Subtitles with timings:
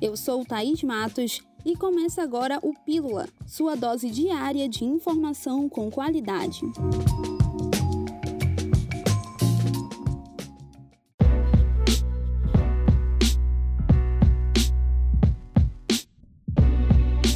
[0.00, 5.90] Eu sou Thaís Matos e começa agora o Pílula, sua dose diária de informação com
[5.90, 6.62] qualidade.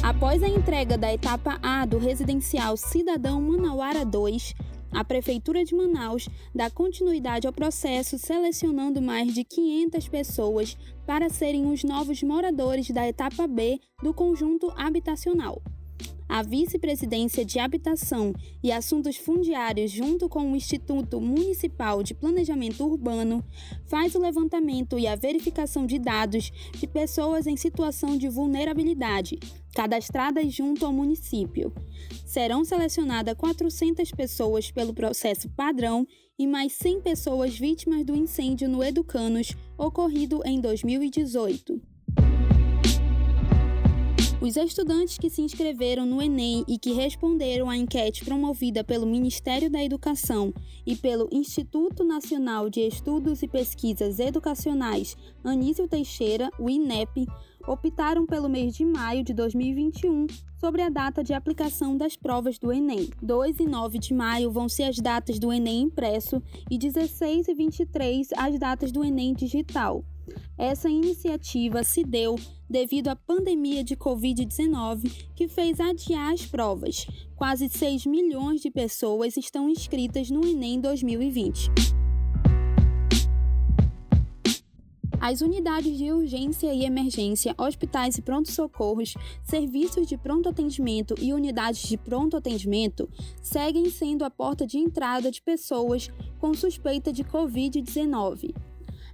[0.01, 4.55] Após a entrega da etapa A do residencial Cidadão Manauara 2,
[4.95, 11.69] a Prefeitura de Manaus dá continuidade ao processo selecionando mais de 500 pessoas para serem
[11.69, 15.61] os novos moradores da etapa B do conjunto habitacional.
[16.35, 23.41] A Vice-Presidência de Habitação e Assuntos Fundiários, junto com o Instituto Municipal de Planejamento Urbano,
[23.85, 29.39] faz o levantamento e a verificação de dados de pessoas em situação de vulnerabilidade,
[29.73, 31.71] cadastradas junto ao município.
[32.25, 36.05] Serão selecionadas 400 pessoas pelo processo padrão
[36.37, 41.94] e mais 100 pessoas vítimas do incêndio no Educanos ocorrido em 2018.
[44.45, 49.71] Os estudantes que se inscreveram no Enem e que responderam à enquete promovida pelo Ministério
[49.71, 50.53] da Educação
[50.85, 57.25] e pelo Instituto Nacional de Estudos e Pesquisas Educacionais Anísio Teixeira, o INEP,
[57.67, 60.27] optaram pelo mês de maio de 2021
[60.59, 63.09] sobre a data de aplicação das provas do Enem.
[63.23, 67.53] 2 e 9 de maio vão ser as datas do Enem impresso e 16 e
[67.55, 70.05] 23 as datas do Enem digital.
[70.57, 72.35] Essa iniciativa se deu
[72.69, 77.05] devido à pandemia de Covid-19, que fez adiar as provas.
[77.35, 81.69] Quase 6 milhões de pessoas estão inscritas no Enem 2020.
[85.27, 91.81] As unidades de urgência e emergência, hospitais e pronto-socorros, serviços de pronto atendimento e unidades
[91.87, 93.09] de pronto atendimento
[93.41, 98.53] seguem sendo a porta de entrada de pessoas com suspeita de Covid-19.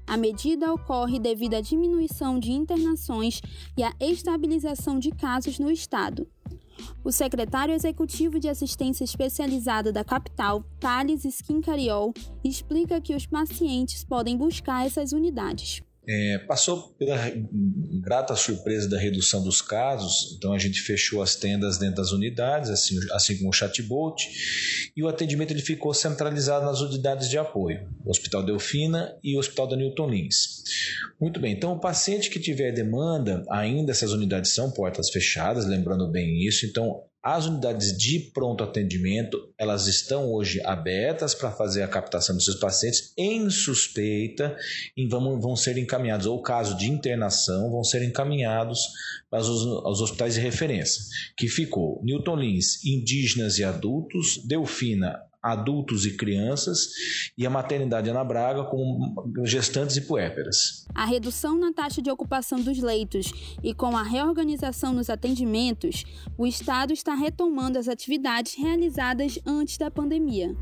[0.08, 3.42] A medida ocorre devido à diminuição de internações
[3.78, 6.28] e à estabilização de casos no estado.
[7.04, 12.14] O secretário executivo de assistência especializada da capital, Thales Skincariol,
[12.44, 15.82] explica que os pacientes podem buscar essas unidades.
[16.08, 17.16] É, passou pela
[18.02, 22.72] grata surpresa da redução dos casos, então a gente fechou as tendas dentro das unidades,
[22.72, 24.28] assim, assim como o chatbot,
[24.98, 29.40] e o atendimento ele ficou centralizado nas unidades de apoio, o Hospital Delfina e o
[29.40, 30.64] Hospital da Newton Lins.
[31.20, 36.10] Muito bem, então o paciente que tiver demanda, ainda essas unidades são portas fechadas, lembrando
[36.10, 41.88] bem isso, então as unidades de pronto atendimento, elas estão hoje abertas para fazer a
[41.88, 44.58] captação desses pacientes em suspeita
[44.98, 48.80] e vão, vão ser encaminhados, ou caso de internação, vão ser encaminhados
[49.30, 51.04] para os, os hospitais de referência,
[51.38, 56.90] que ficou Newton Lins, indígenas e adultos, Delfina, adultos e crianças,
[57.38, 60.86] e a maternidade Ana Braga com gestantes e puérperas.
[60.94, 63.32] A redução na taxa de ocupação dos leitos
[63.64, 66.04] e com a reorganização nos atendimentos,
[66.38, 70.56] o Estado está retomando as atividades realizadas antes da pandemia.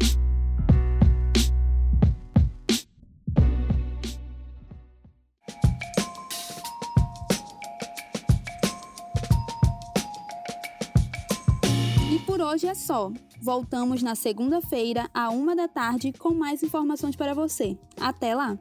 [12.40, 13.12] Por hoje é só.
[13.42, 17.78] Voltamos na segunda-feira, à uma da tarde, com mais informações para você.
[18.00, 18.58] Até lá!